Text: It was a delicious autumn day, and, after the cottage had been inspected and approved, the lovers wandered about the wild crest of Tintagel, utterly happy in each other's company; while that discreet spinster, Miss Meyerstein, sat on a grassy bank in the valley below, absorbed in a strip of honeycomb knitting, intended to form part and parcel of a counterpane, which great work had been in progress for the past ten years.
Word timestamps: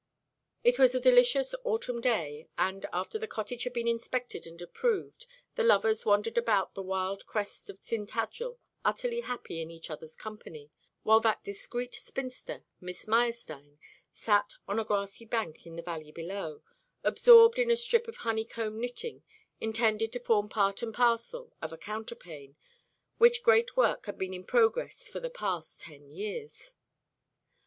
It 0.63 0.79
was 0.79 0.95
a 0.95 0.99
delicious 0.99 1.53
autumn 1.63 2.01
day, 2.01 2.47
and, 2.57 2.87
after 2.91 3.19
the 3.19 3.27
cottage 3.27 3.65
had 3.65 3.73
been 3.73 3.87
inspected 3.87 4.47
and 4.47 4.59
approved, 4.59 5.27
the 5.53 5.61
lovers 5.63 6.07
wandered 6.07 6.39
about 6.39 6.73
the 6.73 6.81
wild 6.81 7.27
crest 7.27 7.69
of 7.69 7.79
Tintagel, 7.79 8.57
utterly 8.83 9.19
happy 9.21 9.61
in 9.61 9.69
each 9.69 9.91
other's 9.91 10.15
company; 10.15 10.71
while 11.03 11.19
that 11.19 11.43
discreet 11.43 11.93
spinster, 11.93 12.63
Miss 12.79 13.07
Meyerstein, 13.07 13.77
sat 14.11 14.55
on 14.67 14.79
a 14.79 14.83
grassy 14.83 15.23
bank 15.25 15.67
in 15.67 15.75
the 15.75 15.83
valley 15.83 16.11
below, 16.11 16.63
absorbed 17.03 17.59
in 17.59 17.69
a 17.69 17.75
strip 17.75 18.07
of 18.07 18.17
honeycomb 18.25 18.79
knitting, 18.79 19.21
intended 19.59 20.11
to 20.13 20.19
form 20.19 20.49
part 20.49 20.81
and 20.81 20.95
parcel 20.95 21.53
of 21.61 21.71
a 21.71 21.77
counterpane, 21.77 22.55
which 23.19 23.43
great 23.43 23.77
work 23.77 24.07
had 24.07 24.17
been 24.17 24.33
in 24.33 24.45
progress 24.45 25.07
for 25.07 25.19
the 25.19 25.29
past 25.29 25.81
ten 25.81 26.09
years. 26.09 26.73